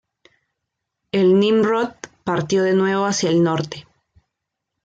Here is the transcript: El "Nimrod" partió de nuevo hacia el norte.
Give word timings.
El 1.11 1.39
"Nimrod" 1.39 1.91
partió 2.23 2.63
de 2.63 2.73
nuevo 2.73 3.05
hacia 3.05 3.29
el 3.29 3.43
norte. 3.43 3.85